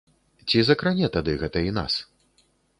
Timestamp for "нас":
1.79-1.93